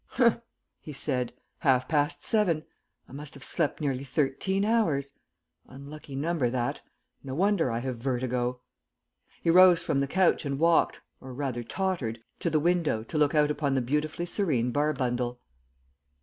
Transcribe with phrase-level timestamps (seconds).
[0.13, 0.39] "Humph,"
[0.79, 2.65] he said; "half past seven.
[3.07, 5.11] I must have slept nearly thirteen hours;
[5.67, 6.81] unlucky number that.
[7.23, 8.61] No wonder I have vertigo."
[9.43, 13.35] He rose from the couch and walked, or rather tottered, to the window to look
[13.35, 15.37] out upon the beautifully serene Barbundle.